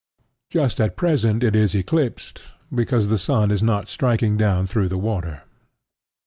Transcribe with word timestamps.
Just 0.49 0.81
at 0.81 0.95
present 0.97 1.43
it 1.43 1.55
is 1.55 1.75
eclipsed, 1.75 2.53
because 2.73 3.09
the 3.09 3.19
sun 3.19 3.51
is 3.51 3.61
not 3.61 3.87
striking 3.87 4.35
down 4.35 4.65
through 4.65 4.87
the 4.89 4.97
water. 4.97 5.43